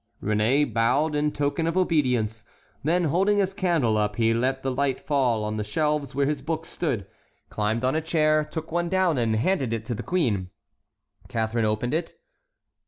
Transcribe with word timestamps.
Réné 0.23 0.65
bowed 0.73 1.13
in 1.13 1.31
token 1.31 1.67
of 1.67 1.77
obedience, 1.77 2.43
then 2.83 3.03
holding 3.03 3.37
his 3.37 3.53
candle 3.53 3.97
up 3.99 4.15
he 4.15 4.33
let 4.33 4.63
the 4.63 4.71
light 4.71 4.99
fall 4.99 5.43
on 5.43 5.57
the 5.57 5.63
shelves 5.63 6.15
where 6.15 6.25
his 6.25 6.41
books 6.41 6.69
stood, 6.69 7.05
climbed 7.49 7.83
on 7.85 7.93
a 7.93 8.01
chair, 8.01 8.43
took 8.43 8.71
one 8.71 8.89
down, 8.89 9.19
and 9.19 9.35
handed 9.35 9.73
it 9.73 9.85
to 9.85 9.93
the 9.93 10.01
queen. 10.01 10.49
Catharine 11.27 11.65
opened 11.65 11.93
it. 11.93 12.15